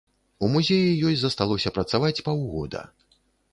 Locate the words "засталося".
1.25-1.73